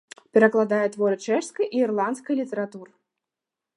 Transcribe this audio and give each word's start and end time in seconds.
Перакладае 0.35 0.87
творы 0.95 1.17
чэшскай 1.27 1.65
і 1.67 1.77
ірландскай 1.89 2.35
літаратур. 2.41 2.87